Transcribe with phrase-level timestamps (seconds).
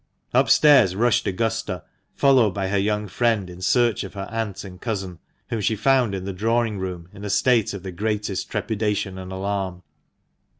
[0.33, 1.83] Upstairs rushed Augusta,
[2.15, 5.19] followed by her young friend, in search of her aunt and cousin,
[5.51, 9.31] whom she found in the drawing room in a state of the greatest trepidation and
[9.31, 9.83] alarm.